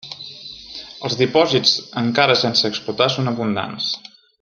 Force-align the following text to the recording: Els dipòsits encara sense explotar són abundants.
Els 1.09 1.17
dipòsits 1.19 1.75
encara 2.03 2.41
sense 2.45 2.75
explotar 2.75 3.13
són 3.19 3.35
abundants. 3.37 3.93